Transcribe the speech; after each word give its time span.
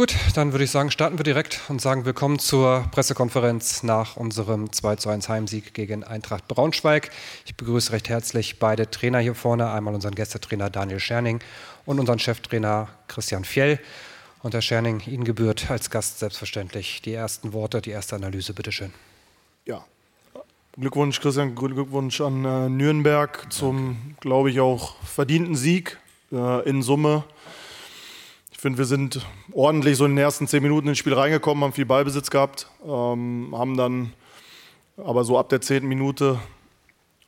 Gut, 0.00 0.16
dann 0.34 0.52
würde 0.52 0.64
ich 0.64 0.70
sagen, 0.70 0.90
starten 0.90 1.18
wir 1.18 1.24
direkt 1.24 1.60
und 1.68 1.78
sagen 1.82 2.06
willkommen 2.06 2.38
zur 2.38 2.88
Pressekonferenz 2.90 3.82
nach 3.82 4.16
unserem 4.16 4.72
2 4.72 4.96
zu 4.96 5.10
1 5.10 5.28
Heimsieg 5.28 5.74
gegen 5.74 6.04
Eintracht 6.04 6.48
Braunschweig. 6.48 7.10
Ich 7.44 7.54
begrüße 7.54 7.92
recht 7.92 8.08
herzlich 8.08 8.58
beide 8.58 8.90
Trainer 8.90 9.18
hier 9.18 9.34
vorne, 9.34 9.70
einmal 9.70 9.94
unseren 9.94 10.14
Gästetrainer 10.14 10.70
Daniel 10.70 11.00
Scherning 11.00 11.40
und 11.84 12.00
unseren 12.00 12.18
Cheftrainer 12.18 12.88
Christian 13.08 13.44
Fjell. 13.44 13.78
Und 14.42 14.54
Herr 14.54 14.62
Scherning, 14.62 15.02
Ihnen 15.06 15.24
gebührt 15.24 15.70
als 15.70 15.90
Gast 15.90 16.20
selbstverständlich 16.20 17.02
die 17.02 17.12
ersten 17.12 17.52
Worte, 17.52 17.82
die 17.82 17.90
erste 17.90 18.16
Analyse, 18.16 18.54
bitteschön. 18.54 18.94
Ja, 19.66 19.84
Glückwunsch 20.78 21.20
Christian, 21.20 21.54
Glückwunsch 21.54 22.22
an 22.22 22.46
äh, 22.46 22.70
Nürnberg 22.70 23.52
zum, 23.52 24.16
glaube 24.20 24.50
ich, 24.50 24.60
auch 24.60 24.94
verdienten 25.02 25.56
Sieg 25.56 25.98
äh, 26.32 26.66
in 26.66 26.80
Summe. 26.80 27.24
Ich 28.60 28.62
finde, 28.62 28.76
wir 28.76 28.84
sind 28.84 29.26
ordentlich 29.54 29.96
so 29.96 30.04
in 30.04 30.10
den 30.10 30.18
ersten 30.18 30.46
zehn 30.46 30.62
Minuten 30.62 30.86
ins 30.88 30.98
Spiel 30.98 31.14
reingekommen, 31.14 31.64
haben 31.64 31.72
viel 31.72 31.86
Ballbesitz 31.86 32.28
gehabt, 32.28 32.66
ähm, 32.86 33.54
haben 33.56 33.74
dann 33.78 34.12
aber 34.98 35.24
so 35.24 35.38
ab 35.38 35.48
der 35.48 35.62
zehnten 35.62 35.88
Minute 35.88 36.38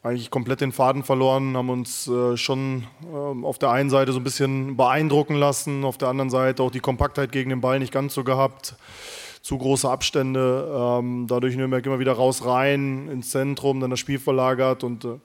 eigentlich 0.02 0.30
komplett 0.30 0.60
den 0.60 0.72
Faden 0.72 1.02
verloren, 1.02 1.56
haben 1.56 1.70
uns 1.70 2.06
äh, 2.06 2.36
schon 2.36 2.84
äh, 3.10 3.46
auf 3.46 3.58
der 3.58 3.70
einen 3.70 3.88
Seite 3.88 4.12
so 4.12 4.20
ein 4.20 4.24
bisschen 4.24 4.76
beeindrucken 4.76 5.34
lassen, 5.36 5.86
auf 5.86 5.96
der 5.96 6.08
anderen 6.08 6.28
Seite 6.28 6.62
auch 6.62 6.70
die 6.70 6.80
Kompaktheit 6.80 7.32
gegen 7.32 7.48
den 7.48 7.62
Ball 7.62 7.78
nicht 7.78 7.94
ganz 7.94 8.12
so 8.12 8.24
gehabt, 8.24 8.74
zu 9.40 9.56
große 9.56 9.88
Abstände, 9.88 10.98
ähm, 11.00 11.28
dadurch 11.28 11.56
Nürnberg 11.56 11.86
immer 11.86 11.98
wieder 11.98 12.12
raus 12.12 12.44
rein 12.44 13.08
ins 13.08 13.30
Zentrum, 13.30 13.80
dann 13.80 13.88
das 13.88 14.00
Spiel 14.00 14.18
verlagert 14.18 14.84
und 14.84 15.06
äh, 15.06 15.18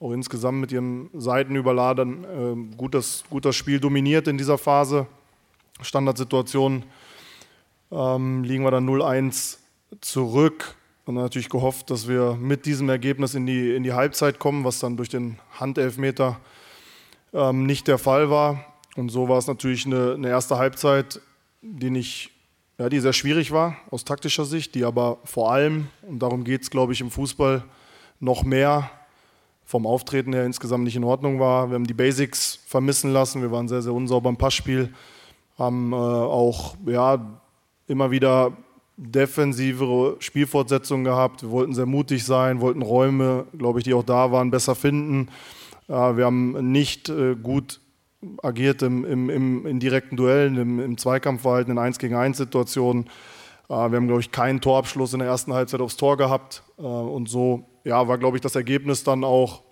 auch 0.00 0.10
insgesamt 0.10 0.58
mit 0.58 0.72
ihren 0.72 1.10
Seiten 1.12 1.54
überladen 1.54 2.24
äh, 2.24 2.76
gut, 2.76 2.96
das, 2.96 3.22
gut 3.30 3.44
das 3.44 3.54
Spiel 3.54 3.78
dominiert 3.78 4.26
in 4.26 4.36
dieser 4.36 4.58
Phase. 4.58 5.06
Standardsituation 5.80 6.84
ähm, 7.90 8.44
liegen 8.44 8.64
wir 8.64 8.70
dann 8.70 8.88
0-1 8.88 9.58
zurück 10.00 10.76
und 11.06 11.16
natürlich 11.16 11.48
gehofft, 11.50 11.90
dass 11.90 12.08
wir 12.08 12.34
mit 12.34 12.66
diesem 12.66 12.88
Ergebnis 12.88 13.34
in 13.34 13.46
die, 13.46 13.74
in 13.74 13.82
die 13.82 13.92
Halbzeit 13.92 14.38
kommen, 14.38 14.64
was 14.64 14.78
dann 14.78 14.96
durch 14.96 15.08
den 15.08 15.38
Handelfmeter 15.58 16.40
ähm, 17.32 17.66
nicht 17.66 17.88
der 17.88 17.98
Fall 17.98 18.30
war. 18.30 18.64
Und 18.96 19.10
so 19.10 19.28
war 19.28 19.38
es 19.38 19.46
natürlich 19.46 19.86
eine, 19.86 20.14
eine 20.14 20.28
erste 20.28 20.56
Halbzeit, 20.56 21.20
die 21.60 21.90
nicht, 21.90 22.30
ja, 22.78 22.88
die 22.88 23.00
sehr 23.00 23.12
schwierig 23.12 23.50
war 23.50 23.76
aus 23.90 24.04
taktischer 24.04 24.44
Sicht, 24.44 24.74
die 24.74 24.84
aber 24.84 25.18
vor 25.24 25.52
allem, 25.52 25.88
und 26.02 26.20
darum 26.20 26.44
geht 26.44 26.62
es, 26.62 26.70
glaube 26.70 26.92
ich, 26.92 27.00
im 27.00 27.10
Fußball 27.10 27.64
noch 28.20 28.44
mehr 28.44 28.90
vom 29.66 29.86
Auftreten 29.86 30.32
her 30.32 30.44
insgesamt 30.44 30.84
nicht 30.84 30.96
in 30.96 31.04
Ordnung 31.04 31.40
war. 31.40 31.68
Wir 31.70 31.74
haben 31.74 31.86
die 31.86 31.94
Basics 31.94 32.60
vermissen 32.66 33.12
lassen, 33.12 33.42
wir 33.42 33.50
waren 33.50 33.68
sehr, 33.68 33.82
sehr 33.82 33.92
unsauber 33.92 34.30
im 34.30 34.36
Passspiel 34.36 34.92
haben 35.58 35.92
äh, 35.92 35.96
auch 35.96 36.76
ja, 36.86 37.40
immer 37.86 38.10
wieder 38.10 38.52
defensivere 38.96 40.16
Spielfortsetzungen 40.20 41.04
gehabt. 41.04 41.42
Wir 41.42 41.50
wollten 41.50 41.74
sehr 41.74 41.86
mutig 41.86 42.24
sein, 42.24 42.60
wollten 42.60 42.82
Räume, 42.82 43.46
glaube 43.56 43.80
ich, 43.80 43.84
die 43.84 43.94
auch 43.94 44.04
da 44.04 44.30
waren, 44.30 44.50
besser 44.50 44.74
finden. 44.74 45.28
Äh, 45.88 45.92
wir 45.92 46.24
haben 46.24 46.70
nicht 46.72 47.08
äh, 47.08 47.34
gut 47.34 47.80
agiert 48.42 48.82
im, 48.82 49.04
im, 49.04 49.30
im, 49.30 49.66
in 49.66 49.80
direkten 49.80 50.16
Duellen, 50.16 50.56
im, 50.56 50.80
im 50.80 50.98
Zweikampfverhalten, 50.98 51.72
in 51.72 51.78
1 51.78 51.98
gegen 51.98 52.14
1 52.14 52.36
Situationen. 52.36 53.06
Äh, 53.68 53.74
wir 53.74 53.96
haben, 53.96 54.06
glaube 54.06 54.20
ich, 54.20 54.30
keinen 54.30 54.60
Torabschluss 54.60 55.12
in 55.12 55.18
der 55.20 55.28
ersten 55.28 55.52
Halbzeit 55.52 55.80
aufs 55.80 55.96
Tor 55.96 56.16
gehabt. 56.16 56.62
Äh, 56.78 56.82
und 56.82 57.28
so 57.28 57.64
ja, 57.84 58.06
war, 58.08 58.18
glaube 58.18 58.36
ich, 58.36 58.40
das 58.40 58.54
Ergebnis 58.54 59.04
dann 59.04 59.24
auch 59.24 59.62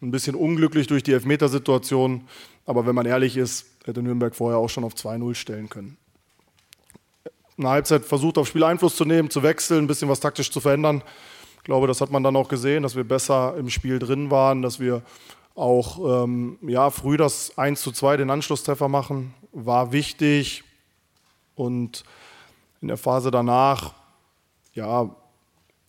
ein 0.00 0.10
bisschen 0.10 0.34
unglücklich 0.34 0.86
durch 0.86 1.02
die 1.02 1.12
Elfmetersituation. 1.12 2.24
Aber 2.66 2.86
wenn 2.86 2.94
man 2.94 3.06
ehrlich 3.06 3.36
ist, 3.36 3.66
hätte 3.88 4.02
Nürnberg 4.02 4.34
vorher 4.34 4.58
auch 4.58 4.68
schon 4.68 4.84
auf 4.84 4.94
2-0 4.94 5.34
stellen 5.34 5.68
können. 5.68 5.96
In 7.56 7.64
der 7.64 7.72
Halbzeit 7.72 8.04
versucht, 8.04 8.38
aufs 8.38 8.50
Spiel 8.50 8.62
Einfluss 8.62 8.94
zu 8.94 9.04
nehmen, 9.04 9.30
zu 9.30 9.42
wechseln, 9.42 9.84
ein 9.84 9.86
bisschen 9.88 10.08
was 10.08 10.20
taktisch 10.20 10.52
zu 10.52 10.60
verändern. 10.60 11.02
Ich 11.56 11.64
glaube, 11.64 11.88
das 11.88 12.00
hat 12.00 12.10
man 12.10 12.22
dann 12.22 12.36
auch 12.36 12.48
gesehen, 12.48 12.84
dass 12.84 12.94
wir 12.94 13.04
besser 13.04 13.56
im 13.56 13.68
Spiel 13.68 13.98
drin 13.98 14.30
waren, 14.30 14.62
dass 14.62 14.78
wir 14.78 15.02
auch 15.56 16.24
ähm, 16.24 16.56
ja, 16.62 16.88
früh 16.90 17.16
das 17.16 17.58
1 17.58 17.82
zu 17.82 17.90
2, 17.90 18.18
den 18.18 18.30
Anschlusstreffer 18.30 18.88
machen, 18.88 19.34
war 19.50 19.90
wichtig. 19.90 20.62
Und 21.56 22.04
in 22.80 22.88
der 22.88 22.96
Phase 22.96 23.32
danach, 23.32 23.94
ja, 24.74 25.10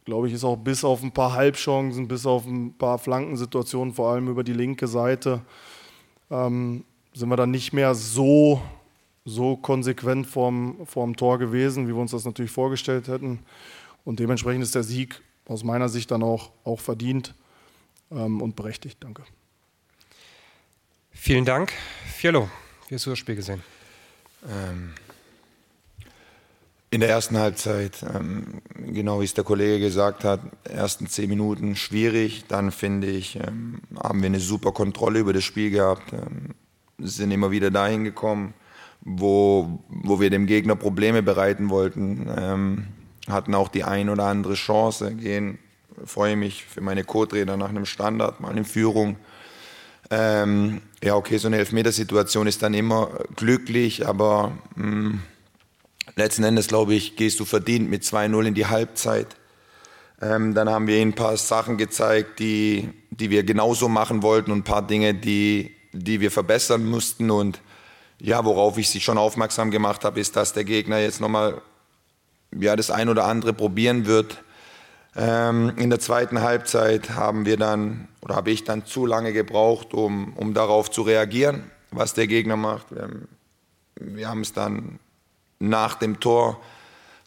glaube 0.05 0.27
ich, 0.27 0.33
ist 0.33 0.43
auch 0.43 0.57
bis 0.57 0.83
auf 0.83 1.03
ein 1.03 1.11
paar 1.11 1.33
Halbchancen, 1.33 2.07
bis 2.07 2.25
auf 2.25 2.47
ein 2.47 2.73
paar 2.73 2.97
Flankensituationen, 2.97 3.93
vor 3.93 4.11
allem 4.11 4.27
über 4.27 4.43
die 4.43 4.53
linke 4.53 4.88
Seite, 4.88 5.41
ähm, 6.31 6.83
sind 7.19 7.28
wir 7.30 7.35
dann 7.35 7.52
nicht 7.52 7.74
mehr 7.74 7.94
so, 7.96 8.62
so 9.25 9.57
konsequent 9.57 10.25
vorm, 10.25 10.78
vorm 10.85 11.18
Tor 11.18 11.38
gewesen, 11.38 11.88
wie 11.88 11.94
wir 11.94 12.00
uns 12.00 12.12
das 12.12 12.24
natürlich 12.24 12.52
vorgestellt 12.52 13.09
hätten. 13.09 13.40
Und 14.06 14.19
dementsprechend 14.19 14.63
ist 14.63 14.74
der 14.74 14.84
Sieg 14.84 15.22
aus 15.46 15.66
meiner 15.66 15.90
Sicht 15.90 16.09
dann 16.12 16.24
auch, 16.24 16.52
auch 16.63 16.80
verdient 16.80 17.35
ähm, 18.09 18.41
und 18.41 18.56
berechtigt. 18.56 18.97
Danke. 19.02 19.24
Vielen 21.12 21.44
Dank. 21.44 21.74
Fiello, 22.06 22.50
wie 22.88 22.96
hast 22.96 23.06
du 23.06 23.09
das 23.09 23.19
Spiel 23.19 23.36
gesehen? 23.36 23.62
Ähm, 24.47 24.94
in 26.90 27.01
der 27.01 27.09
ersten 27.09 27.38
Halbzeit, 27.38 28.01
ähm, 28.16 28.62
genau 28.78 29.19
wie 29.19 29.25
es 29.25 29.34
der 29.34 29.44
Kollege 29.44 29.80
gesagt 29.80 30.24
hat, 30.24 30.40
ersten 30.63 31.07
zehn 31.07 31.30
Minuten 31.30 31.75
schwierig. 31.75 32.46
Dann 32.47 32.72
finde 32.72 33.07
ich, 33.07 33.36
ähm, 33.36 33.81
haben 34.01 34.22
wir 34.22 34.28
eine 34.28 34.40
super 34.40 34.72
Kontrolle 34.72 35.19
über 35.19 35.34
das 35.34 35.44
Spiel 35.44 35.69
gehabt. 35.69 36.13
Sind 36.99 37.31
immer 37.31 37.51
wieder 37.51 37.71
dahin 37.71 38.03
gekommen, 38.03 38.53
wo, 39.01 39.79
wo 39.89 40.19
wir 40.19 40.29
dem 40.29 40.45
Gegner 40.45 40.75
Probleme 40.75 41.23
bereiten 41.23 41.69
wollten. 41.69 42.29
Ähm, 42.37 42.87
hatten 43.27 43.55
auch 43.55 43.69
die 43.69 43.83
ein 43.83 44.09
oder 44.09 44.25
andere 44.25 44.55
Chance. 44.55 45.15
Gehen, 45.15 45.59
freue 46.05 46.35
mich 46.35 46.65
für 46.65 46.81
meine 46.81 47.03
Co-Trainer 47.03 47.57
nach 47.57 47.69
einem 47.69 47.85
Standard, 47.85 48.39
mal 48.39 48.57
in 48.57 48.65
Führung. 48.65 49.17
Ähm, 50.11 50.81
ja, 51.03 51.15
okay, 51.15 51.38
so 51.38 51.47
eine 51.47 51.57
Elfmetersituation 51.57 52.47
ist 52.47 52.63
dann 52.63 52.73
immer 52.73 53.11
glücklich, 53.35 54.07
aber 54.07 54.57
mh, 54.75 54.85
mm, 54.85 55.21
letzten 56.15 56.43
Endes, 56.43 56.67
glaube 56.67 56.95
ich, 56.95 57.15
gehst 57.15 57.39
du 57.39 57.45
verdient 57.45 57.89
mit 57.89 58.03
2-0 58.03 58.47
in 58.47 58.53
die 58.55 58.65
Halbzeit. 58.65 59.35
Ähm, 60.21 60.53
dann 60.53 60.67
haben 60.69 60.88
wir 60.88 60.97
ihnen 60.97 61.11
ein 61.11 61.15
paar 61.15 61.38
Sachen 61.38 61.77
gezeigt, 61.77 62.39
die, 62.39 62.89
die 63.11 63.29
wir 63.29 63.43
genauso 63.43 63.88
machen 63.88 64.23
wollten 64.23 64.51
und 64.51 64.59
ein 64.59 64.63
paar 64.63 64.85
Dinge, 64.85 65.13
die, 65.13 65.75
die 65.91 66.19
wir 66.19 66.31
verbessern 66.31 66.85
mussten. 66.85 67.31
Und 67.31 67.61
ja, 68.19 68.44
worauf 68.45 68.77
ich 68.77 68.89
sie 68.89 69.01
schon 69.01 69.17
aufmerksam 69.17 69.72
gemacht 69.72 70.03
habe, 70.03 70.19
ist, 70.19 70.35
dass 70.35 70.53
der 70.53 70.63
Gegner 70.63 71.00
jetzt 71.00 71.22
nochmal 71.22 71.61
ja, 72.57 72.75
das 72.75 72.91
ein 72.91 73.09
oder 73.09 73.25
andere 73.25 73.53
probieren 73.53 74.05
wird. 74.05 74.44
Ähm, 75.16 75.73
in 75.77 75.89
der 75.89 76.00
zweiten 76.00 76.41
Halbzeit 76.41 77.11
haben 77.11 77.45
wir 77.45 77.57
dann, 77.57 78.07
oder 78.22 78.35
habe 78.35 78.51
ich 78.51 78.63
dann 78.63 78.85
zu 78.85 79.05
lange 79.05 79.33
gebraucht, 79.33 79.94
um, 79.94 80.33
um 80.33 80.53
darauf 80.53 80.91
zu 80.91 81.01
reagieren, 81.01 81.72
was 81.91 82.13
der 82.13 82.27
Gegner 82.27 82.57
macht. 82.57 82.91
Wir 82.91 83.01
haben, 83.01 83.27
wir 83.95 84.29
haben 84.29 84.41
es 84.41 84.53
dann 84.53 85.00
nach 85.59 85.95
dem 85.95 86.19
Tor 86.19 86.59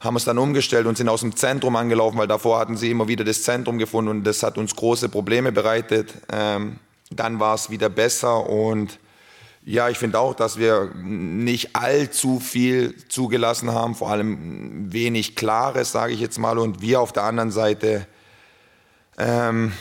haben 0.03 0.17
es 0.17 0.25
dann 0.25 0.39
umgestellt 0.39 0.87
und 0.87 0.97
sind 0.97 1.09
aus 1.09 1.21
dem 1.21 1.37
Zentrum 1.37 1.77
angelaufen, 1.77 2.19
weil 2.19 2.27
davor 2.27 2.59
hatten 2.59 2.77
sie 2.77 2.91
immer 2.91 3.07
wieder 3.07 3.25
das 3.25 3.45
Zentrum 3.45 3.79
gefunden 3.79 4.11
und 4.11 4.25
das 4.25 4.43
hat 4.43 4.59
uns 4.59 4.75
große 4.75 5.09
Probleme 5.09 5.53
bereitet. 5.53 6.13
Ähm, 6.33 6.81
dann 7.17 7.41
war 7.41 7.55
es 7.55 7.71
wieder 7.71 7.89
besser 7.89 8.49
und 8.49 8.99
ja, 9.65 9.89
ich 9.89 9.99
finde 9.99 10.19
auch, 10.19 10.35
dass 10.35 10.59
wir 10.59 10.93
nicht 10.97 11.77
allzu 11.77 12.41
viel 12.41 12.97
zugelassen 13.09 13.71
haben, 13.71 13.95
vor 13.95 14.11
allem 14.11 14.93
wenig 14.93 15.37
Klares, 15.37 15.93
sage 15.93 16.13
ich 16.13 16.21
jetzt 16.21 16.39
mal. 16.39 16.59
Und 16.59 16.81
wir 16.81 17.01
auf 17.01 17.13
der 17.13 17.23
anderen 17.23 17.53
Seite, 17.53 18.09
ähm, 19.19 19.73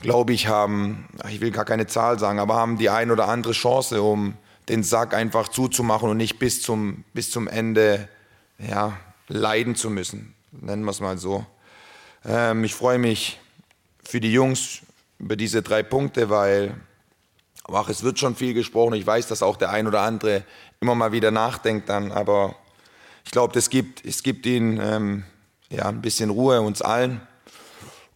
glaube 0.00 0.32
ich, 0.32 0.48
haben, 0.48 1.08
ich 1.28 1.42
will 1.42 1.50
gar 1.50 1.66
keine 1.66 1.86
Zahl 1.86 2.18
sagen, 2.18 2.38
aber 2.38 2.54
haben 2.54 2.78
die 2.78 2.88
ein 2.88 3.10
oder 3.10 3.28
andere 3.28 3.52
Chance, 3.52 4.00
um 4.00 4.34
den 4.70 4.82
Sack 4.82 5.12
einfach 5.12 5.48
zuzumachen 5.48 6.08
und 6.08 6.16
nicht 6.16 6.38
bis 6.38 6.62
zum, 6.62 7.04
bis 7.12 7.30
zum 7.30 7.48
Ende 7.48 8.08
ja, 8.58 8.96
leiden 9.28 9.74
zu 9.74 9.90
müssen. 9.90 10.34
Nennen 10.52 10.84
wir 10.84 10.90
es 10.90 11.00
mal 11.00 11.18
so. 11.18 11.44
Ähm, 12.24 12.64
ich 12.64 12.74
freue 12.74 12.98
mich 12.98 13.40
für 14.02 14.20
die 14.20 14.32
Jungs 14.32 14.80
über 15.22 15.36
diese 15.36 15.62
drei 15.62 15.82
Punkte, 15.82 16.28
weil 16.28 16.74
ach, 17.72 17.88
es 17.88 18.02
wird 18.02 18.18
schon 18.18 18.34
viel 18.36 18.54
gesprochen. 18.54 18.94
Ich 18.94 19.06
weiß, 19.06 19.28
dass 19.28 19.42
auch 19.42 19.56
der 19.56 19.70
ein 19.70 19.86
oder 19.86 20.02
andere 20.02 20.44
immer 20.80 20.94
mal 20.94 21.12
wieder 21.12 21.30
nachdenkt 21.30 21.88
dann, 21.88 22.12
aber 22.12 22.56
ich 23.24 23.30
glaube, 23.30 23.56
es 23.58 23.70
gibt, 23.70 24.04
es 24.04 24.22
gibt 24.22 24.44
ihnen 24.46 24.80
ähm, 24.82 25.24
ja, 25.70 25.86
ein 25.86 26.02
bisschen 26.02 26.30
Ruhe, 26.30 26.60
uns 26.60 26.82
allen. 26.82 27.20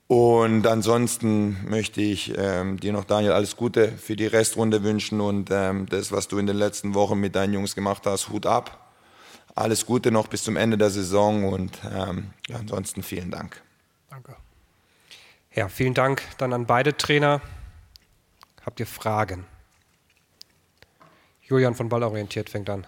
Und 0.09 0.67
ansonsten 0.67 1.69
möchte 1.69 2.01
ich 2.01 2.33
ähm, 2.37 2.79
dir 2.79 2.93
noch, 2.93 3.05
Daniel, 3.05 3.33
alles 3.33 3.57
Gute 3.57 3.91
für 3.91 4.15
die 4.15 4.27
Restrunde 4.27 4.85
wünschen 4.85 5.21
und 5.21 5.51
ähm, 5.51 5.87
das, 5.89 6.13
was 6.13 6.29
du 6.29 6.39
in 6.39 6.47
den 6.47 6.57
letzten 6.57 6.95
Wochen 6.95 7.19
mit 7.19 7.35
deinen 7.35 7.55
Jungs 7.55 7.75
gemacht 7.75 8.03
hast, 8.07 8.29
Hut 8.29 8.47
ab. 8.47 8.93
Alles 9.57 9.87
Gute 9.87 10.13
noch 10.13 10.29
bis 10.29 10.45
zum 10.45 10.57
Ende 10.57 10.77
der 10.77 10.91
Saison 10.91 11.49
und 11.53 11.79
ähm, 11.93 12.31
ja, 12.49 12.57
ansonsten 12.57 13.03
vielen 13.03 13.31
Dank. 13.31 13.63
Danke. 14.11 14.37
Ja, 15.57 15.71
vielen 15.71 15.95
Dank 15.95 16.23
dann 16.37 16.53
an 16.53 16.67
beide 16.67 16.99
Trainer. 16.99 17.41
Habt 18.67 18.79
ihr 18.79 18.87
Fragen? 18.87 19.47
Julian 21.41 21.75
von 21.75 21.89
Ballorientiert 21.89 22.51
fängt 22.51 22.69
an. 22.69 22.87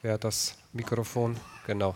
Wer 0.00 0.14
hat 0.14 0.24
das 0.24 0.56
Mikrofon? 0.72 1.36
Genau. 1.66 1.94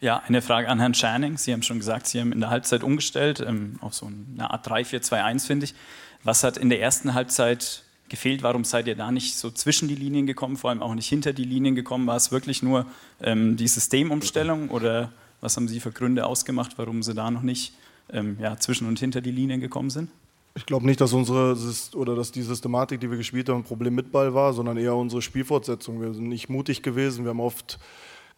Ja, 0.00 0.24
eine 0.26 0.42
Frage 0.42 0.68
an 0.68 0.80
Herrn 0.80 0.94
Scherning. 0.94 1.38
Sie 1.38 1.52
haben 1.52 1.62
schon 1.62 1.78
gesagt, 1.78 2.08
Sie 2.08 2.20
haben 2.20 2.32
in 2.32 2.40
der 2.40 2.50
Halbzeit 2.50 2.82
umgestellt 2.82 3.38
ähm, 3.46 3.78
auf 3.80 3.94
so 3.94 4.06
eine 4.06 4.50
Art 4.50 4.66
3-4-2-1, 4.66 5.46
finde 5.46 5.66
ich. 5.66 5.76
Was 6.24 6.42
hat 6.42 6.56
in 6.56 6.68
der 6.68 6.80
ersten 6.80 7.14
Halbzeit 7.14 7.84
gefehlt? 8.08 8.42
Warum 8.42 8.64
seid 8.64 8.88
ihr 8.88 8.96
da 8.96 9.12
nicht 9.12 9.36
so 9.36 9.52
zwischen 9.52 9.86
die 9.86 9.94
Linien 9.94 10.26
gekommen, 10.26 10.56
vor 10.56 10.70
allem 10.70 10.82
auch 10.82 10.96
nicht 10.96 11.08
hinter 11.08 11.32
die 11.32 11.44
Linien 11.44 11.76
gekommen? 11.76 12.08
War 12.08 12.16
es 12.16 12.32
wirklich 12.32 12.60
nur 12.60 12.86
ähm, 13.22 13.56
die 13.56 13.68
Systemumstellung 13.68 14.70
oder 14.70 15.12
was 15.40 15.56
haben 15.56 15.68
Sie 15.68 15.80
für 15.80 15.92
Gründe 15.92 16.26
ausgemacht, 16.26 16.72
warum 16.76 17.02
Sie 17.02 17.14
da 17.14 17.30
noch 17.30 17.42
nicht 17.42 17.74
ähm, 18.10 18.36
ja, 18.40 18.56
zwischen 18.56 18.86
und 18.88 18.98
hinter 18.98 19.20
die 19.20 19.30
Linien 19.30 19.60
gekommen 19.60 19.90
sind? 19.90 20.10
Ich 20.54 20.66
glaube 20.66 20.86
nicht, 20.86 21.00
dass 21.00 21.12
unsere 21.12 21.56
oder 21.94 22.16
dass 22.16 22.32
die 22.32 22.42
Systematik, 22.42 23.00
die 23.00 23.10
wir 23.10 23.16
gespielt 23.16 23.48
haben, 23.48 23.58
ein 23.58 23.64
Problem 23.64 23.94
mit 23.94 24.10
Ball 24.10 24.34
war, 24.34 24.52
sondern 24.52 24.76
eher 24.76 24.96
unsere 24.96 25.22
Spielfortsetzung. 25.22 26.00
Wir 26.00 26.12
sind 26.14 26.28
nicht 26.28 26.48
mutig 26.48 26.82
gewesen. 26.82 27.24
Wir 27.24 27.30
haben 27.30 27.40
oft 27.40 27.78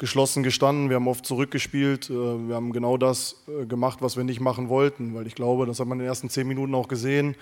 geschlossen 0.00 0.42
gestanden, 0.42 0.88
wir 0.88 0.96
haben 0.96 1.08
oft 1.08 1.24
zurückgespielt, 1.26 2.10
äh, 2.10 2.14
wir 2.14 2.54
haben 2.54 2.72
genau 2.72 2.96
das 2.96 3.44
äh, 3.46 3.66
gemacht, 3.66 3.98
was 4.00 4.16
wir 4.16 4.24
nicht 4.24 4.40
machen 4.40 4.68
wollten, 4.68 5.14
weil 5.14 5.26
ich 5.26 5.34
glaube, 5.34 5.66
das 5.66 5.78
hat 5.78 5.86
man 5.86 5.98
in 5.98 6.04
den 6.04 6.08
ersten 6.08 6.30
zehn 6.30 6.48
Minuten 6.48 6.74
auch 6.74 6.88
gesehen, 6.88 7.36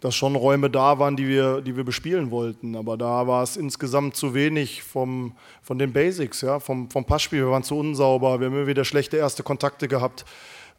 dass 0.00 0.14
schon 0.14 0.36
Räume 0.36 0.70
da 0.70 0.98
waren, 0.98 1.16
die 1.16 1.26
wir, 1.26 1.60
die 1.60 1.76
wir 1.76 1.84
bespielen 1.84 2.30
wollten. 2.30 2.76
Aber 2.76 2.96
da 2.96 3.26
war 3.26 3.42
es 3.42 3.56
insgesamt 3.56 4.16
zu 4.16 4.32
wenig 4.32 4.82
vom, 4.82 5.32
von 5.62 5.78
den 5.78 5.92
Basics, 5.92 6.40
ja, 6.40 6.60
vom, 6.60 6.88
vom 6.90 7.04
Passspiel. 7.04 7.40
Wir 7.40 7.50
waren 7.50 7.64
zu 7.64 7.76
unsauber, 7.76 8.38
wir 8.38 8.46
haben 8.46 8.56
immer 8.56 8.66
wieder 8.66 8.84
schlechte 8.84 9.16
erste 9.16 9.42
Kontakte 9.42 9.88
gehabt, 9.88 10.24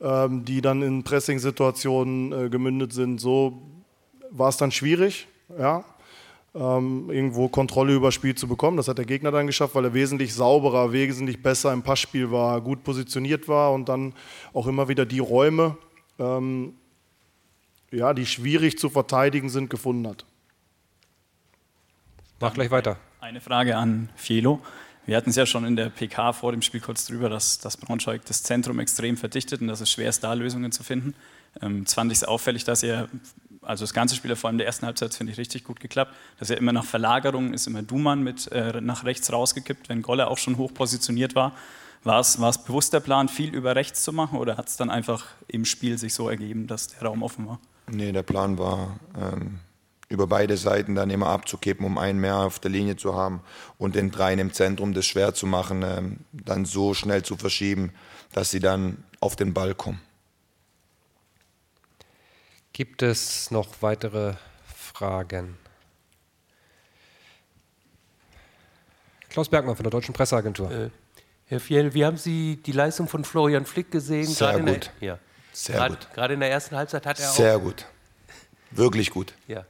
ähm, 0.01 0.45
die 0.45 0.62
dann 0.62 0.81
in 0.81 1.04
Pressing-Situationen 1.04 2.45
äh, 2.45 2.50
gemündet 2.50 2.94
sind. 2.94 3.19
So 3.19 3.62
war 4.31 4.50
es 4.50 4.57
dann 4.57 4.71
schwierig, 4.71 5.27
ja, 5.57 5.83
ähm, 6.56 7.10
irgendwo 7.10 7.50
Kontrolle 7.50 7.94
über 7.94 8.07
das 8.07 8.13
Spiel 8.16 8.36
zu 8.36 8.48
bekommen. 8.48 8.77
Das 8.77 8.88
hat 8.88 8.98
der 8.98 9.06
Gegner 9.06 9.31
dann 9.31 9.48
geschafft, 9.48 9.75
weil 9.75 9.86
er 9.86 9.94
wesentlich 9.94 10.33
sauberer, 10.33 10.94
wesentlich 10.94 11.44
besser 11.44 11.74
im 11.74 11.83
Passspiel 11.83 12.31
war, 12.31 12.62
gut 12.62 12.83
positioniert 12.83 13.48
war 13.50 13.74
und 13.74 13.89
dann 13.89 14.13
auch 14.54 14.68
immer 14.68 14.88
wieder 14.88 15.06
die 15.06 15.19
Räume, 15.19 15.77
ähm, 16.19 16.74
ja, 17.92 18.14
die 18.14 18.26
schwierig 18.26 18.78
zu 18.78 18.90
verteidigen 18.90 19.50
sind, 19.50 19.70
gefunden 19.70 20.08
hat. 20.08 20.26
Mach 22.40 22.54
gleich 22.54 22.72
weiter. 22.72 22.98
Eine 23.20 23.42
Frage 23.42 23.76
an 23.76 24.10
Fielo. 24.16 24.62
Wir 25.06 25.18
hatten 25.18 25.32
es 25.32 25.36
ja 25.36 25.46
schon 25.46 25.66
in 25.66 25.76
der 25.76 25.90
PK 25.90 26.34
vor 26.34 26.52
dem 26.52 26.62
Spiel 26.62 26.82
kurz 26.82 27.06
drüber, 27.06 27.30
dass 27.30 27.58
das 27.60 27.78
Braunschweig 27.78 28.24
das 28.26 28.44
Zentrum 28.44 28.80
extrem 28.80 29.18
verdichtet 29.18 29.62
und 29.62 29.68
dass 29.68 29.82
es 29.82 29.92
schwer 29.92 30.10
ist, 30.10 30.24
da 30.24 30.34
Lösungen 30.34 30.72
zu 30.72 30.84
finden. 30.84 31.16
Ähm, 31.62 31.80
jetzt 31.80 31.96
fand 31.96 32.12
ich 32.12 32.20
es 32.20 32.24
auffällig, 32.24 32.64
dass 32.64 32.84
ihr 32.84 33.10
also 33.62 33.84
das 33.84 33.94
ganze 33.94 34.16
Spiel, 34.16 34.36
vor 34.36 34.48
allem 34.48 34.58
der 34.58 34.68
ersten 34.68 34.86
Halbzeit, 34.86 35.14
finde 35.14 35.34
ich 35.34 35.38
richtig 35.38 35.64
gut 35.64 35.80
geklappt. 35.80 36.14
Dass 36.40 36.50
er 36.50 36.58
immer 36.58 36.72
nach 36.72 36.86
Verlagerung 36.86 37.54
ist 37.54 37.68
immer 37.68 37.82
Dumann 37.82 38.24
mit 38.24 38.52
äh, 38.52 38.80
nach 38.82 39.04
rechts 39.04 39.32
rausgekippt, 39.32 39.90
wenn 39.90 40.02
Golle 40.02 40.28
auch 40.28 40.38
schon 40.38 40.58
hoch 40.58 40.74
positioniert 40.74 41.36
war. 41.36 41.54
War 42.04 42.20
es, 42.20 42.40
war 42.40 42.50
es 42.50 42.64
bewusst 42.64 42.94
der 42.94 43.02
Plan, 43.02 43.28
viel 43.28 43.54
über 43.54 43.76
rechts 43.76 44.04
zu 44.04 44.14
machen 44.14 44.38
oder 44.40 44.56
hat 44.58 44.70
es 44.70 44.78
dann 44.78 44.90
einfach 44.90 45.26
im 45.48 45.66
Spiel 45.66 45.98
sich 45.98 46.14
so 46.14 46.30
ergeben, 46.30 46.68
dass 46.68 46.88
der 46.88 47.02
Raum 47.04 47.24
offen 47.24 47.48
war? 47.48 47.60
Nee, 47.92 48.12
der 48.12 48.24
Plan 48.24 48.58
war, 48.58 49.00
ähm, 49.18 49.60
über 50.10 50.28
beide 50.28 50.58
Seiten 50.58 50.96
dann 50.96 51.10
immer 51.10 51.28
abzukippen, 51.28 51.86
um 51.86 51.98
einen 51.98 52.20
mehr 52.20 52.38
auf 52.38 52.60
der 52.60 52.72
Linie 52.72 52.96
zu 52.96 53.16
haben 53.16 53.42
und 53.78 53.96
den 53.96 54.12
dreien 54.12 54.40
im 54.40 54.54
Zentrum 54.54 54.94
das 54.94 55.06
schwer 55.06 55.34
zu 55.34 55.46
machen, 55.46 55.84
ähm, 55.84 56.18
dann 56.32 56.66
so 56.66 56.94
schnell 56.94 57.24
zu 57.24 57.38
verschieben, 57.38 57.94
dass 58.32 58.52
sie 58.52 58.60
dann 58.60 59.04
auf 59.20 59.36
den 59.36 59.54
Ball 59.54 59.76
kommen. 59.76 60.02
Gibt 62.74 63.02
es 63.02 63.52
noch 63.52 63.82
weitere 63.82 64.34
Fragen? 64.76 65.58
Klaus 69.30 69.50
Bergmann 69.50 69.76
von 69.76 69.84
der 69.84 69.92
Deutschen 69.92 70.14
Presseagentur. 70.14 70.72
Äh, 70.72 70.90
Herr 71.46 71.60
Fiel, 71.60 71.94
wie 71.94 72.06
haben 72.06 72.18
Sie 72.18 72.58
die 72.58 72.72
Leistung 72.72 73.08
von 73.08 73.24
Florian 73.24 73.66
Flick 73.66 73.92
gesehen? 73.92 74.26
Sehr 74.26 74.60
gut. 74.60 74.92
Der, 75.02 75.08
ja. 75.08 75.20
Sehr 75.60 75.76
gerade, 75.76 75.96
gut. 75.96 76.08
Gerade 76.14 76.34
in 76.36 76.40
der 76.40 76.52
ersten 76.52 76.76
Halbzeit 76.76 77.06
hat 77.06 77.20
er 77.20 77.30
auch. 77.30 77.34
Sehr 77.34 77.58
auch, 77.58 77.62
gut. 77.62 77.86
Wirklich 78.72 79.10
gut. 79.10 79.34
Ja. 79.48 79.66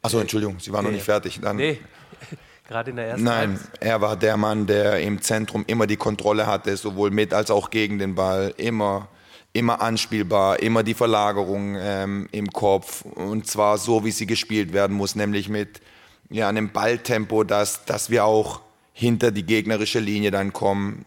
Achso, 0.00 0.20
Entschuldigung, 0.20 0.60
Sie 0.60 0.72
waren 0.72 0.84
nee. 0.84 0.90
noch 0.90 0.94
nicht 0.94 1.04
fertig. 1.04 1.40
Dann 1.42 1.56
nee, 1.56 1.80
gerade 2.68 2.90
in 2.90 2.96
der 2.96 3.06
ersten 3.08 3.24
Nein, 3.24 3.50
Halbzeit. 3.50 3.82
er 3.82 4.00
war 4.00 4.16
der 4.16 4.36
Mann, 4.36 4.66
der 4.68 5.00
im 5.00 5.20
Zentrum 5.20 5.64
immer 5.66 5.88
die 5.88 5.96
Kontrolle 5.96 6.46
hatte, 6.46 6.76
sowohl 6.76 7.10
mit 7.10 7.34
als 7.34 7.50
auch 7.50 7.70
gegen 7.70 7.98
den 7.98 8.14
Ball. 8.14 8.54
Immer 8.56 9.08
immer 9.52 9.82
anspielbar, 9.82 10.60
immer 10.60 10.82
die 10.82 10.94
Verlagerung 10.94 11.76
ähm, 11.78 12.26
im 12.32 12.50
Kopf 12.50 13.02
und 13.02 13.46
zwar 13.46 13.76
so, 13.76 14.02
wie 14.02 14.10
sie 14.10 14.24
gespielt 14.24 14.72
werden 14.72 14.96
muss, 14.96 15.14
nämlich 15.14 15.50
mit 15.50 15.82
ja, 16.30 16.48
einem 16.48 16.72
Balltempo, 16.72 17.44
dass, 17.44 17.84
dass 17.84 18.08
wir 18.08 18.24
auch 18.24 18.62
hinter 18.94 19.30
die 19.30 19.44
gegnerische 19.44 19.98
Linie 19.98 20.30
dann 20.30 20.54
kommen. 20.54 21.04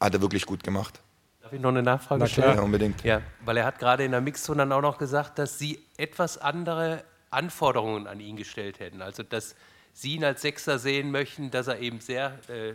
Hat 0.00 0.14
er 0.14 0.22
wirklich 0.22 0.46
gut 0.46 0.64
gemacht. 0.64 1.00
Darf 1.48 1.54
ich 1.54 1.62
noch 1.62 1.70
eine 1.70 1.82
Nachfrage 1.82 2.26
stellen? 2.26 2.56
Ja, 2.56 2.62
unbedingt. 2.62 3.02
Ja, 3.04 3.22
weil 3.42 3.56
er 3.56 3.64
hat 3.64 3.78
gerade 3.78 4.04
in 4.04 4.10
der 4.10 4.20
Mixzone 4.20 4.58
dann 4.58 4.72
auch 4.72 4.82
noch 4.82 4.98
gesagt, 4.98 5.38
dass 5.38 5.58
Sie 5.58 5.82
etwas 5.96 6.36
andere 6.36 7.02
Anforderungen 7.30 8.06
an 8.06 8.20
ihn 8.20 8.36
gestellt 8.36 8.80
hätten. 8.80 9.00
Also, 9.00 9.22
dass 9.22 9.54
Sie 9.94 10.16
ihn 10.16 10.24
als 10.24 10.42
Sechser 10.42 10.78
sehen 10.78 11.10
möchten, 11.10 11.50
dass 11.50 11.66
er 11.66 11.78
eben 11.78 12.00
sehr 12.00 12.38
äh, 12.50 12.74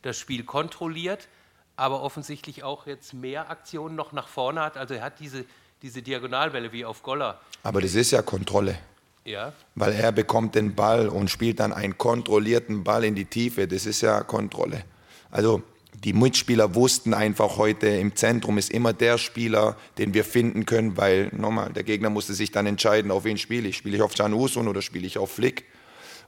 das 0.00 0.18
Spiel 0.18 0.44
kontrolliert, 0.44 1.28
aber 1.76 2.02
offensichtlich 2.02 2.62
auch 2.64 2.86
jetzt 2.86 3.12
mehr 3.12 3.50
Aktionen 3.50 3.94
noch 3.94 4.12
nach 4.12 4.28
vorne 4.28 4.62
hat. 4.62 4.78
Also 4.78 4.94
er 4.94 5.02
hat 5.02 5.20
diese, 5.20 5.44
diese 5.82 6.00
Diagonalwelle 6.00 6.72
wie 6.72 6.86
auf 6.86 7.02
Goller. 7.02 7.38
Aber 7.62 7.82
das 7.82 7.94
ist 7.94 8.10
ja 8.10 8.22
Kontrolle. 8.22 8.78
Ja. 9.26 9.52
Weil 9.74 9.92
er 9.92 10.12
bekommt 10.12 10.54
den 10.54 10.74
Ball 10.74 11.10
und 11.10 11.28
spielt 11.28 11.60
dann 11.60 11.74
einen 11.74 11.98
kontrollierten 11.98 12.84
Ball 12.84 13.04
in 13.04 13.14
die 13.14 13.26
Tiefe. 13.26 13.68
Das 13.68 13.84
ist 13.84 14.00
ja 14.00 14.22
Kontrolle. 14.22 14.82
Also 15.30 15.62
die 16.02 16.12
Mitspieler 16.12 16.74
wussten 16.74 17.14
einfach 17.14 17.56
heute, 17.56 17.86
im 17.86 18.16
Zentrum 18.16 18.58
ist 18.58 18.70
immer 18.70 18.92
der 18.92 19.16
Spieler, 19.16 19.76
den 19.98 20.12
wir 20.12 20.24
finden 20.24 20.66
können, 20.66 20.96
weil 20.96 21.30
nochmal, 21.32 21.72
der 21.72 21.84
Gegner 21.84 22.10
musste 22.10 22.34
sich 22.34 22.50
dann 22.50 22.66
entscheiden, 22.66 23.10
auf 23.10 23.24
wen 23.24 23.38
spiele 23.38 23.68
ich. 23.68 23.76
Spiele 23.76 23.96
ich 23.96 24.02
auf 24.02 24.14
Can 24.14 24.34
Usun 24.34 24.68
oder 24.68 24.82
spiele 24.82 25.06
ich 25.06 25.18
auf 25.18 25.30
Flick? 25.30 25.64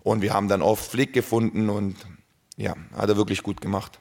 Und 0.03 0.23
wir 0.23 0.33
haben 0.33 0.49
dann 0.49 0.63
auf 0.63 0.91
Flick 0.91 1.13
gefunden 1.13 1.69
und 1.69 1.97
ja, 2.57 2.75
hat 2.97 3.09
er 3.09 3.17
wirklich 3.17 3.43
gut 3.43 3.61
gemacht. 3.61 3.99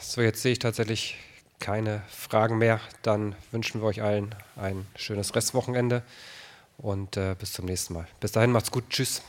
So, 0.00 0.20
jetzt 0.20 0.42
sehe 0.42 0.52
ich 0.52 0.58
tatsächlich 0.58 1.16
keine 1.60 2.02
Fragen 2.08 2.58
mehr. 2.58 2.80
Dann 3.02 3.36
wünschen 3.52 3.80
wir 3.80 3.86
euch 3.86 4.02
allen 4.02 4.34
ein 4.56 4.86
schönes 4.96 5.36
Restwochenende 5.36 6.02
und 6.78 7.16
äh, 7.16 7.36
bis 7.38 7.52
zum 7.52 7.66
nächsten 7.66 7.94
Mal. 7.94 8.08
Bis 8.18 8.32
dahin, 8.32 8.50
macht's 8.50 8.72
gut. 8.72 8.84
Tschüss. 8.90 9.22